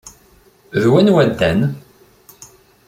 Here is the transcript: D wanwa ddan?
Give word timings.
D 0.81 0.83
wanwa 0.91 1.23
ddan? 1.29 1.61